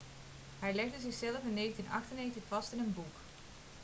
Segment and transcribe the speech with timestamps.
[0.59, 3.19] hij legde zichzelf in 1998 vast in een boek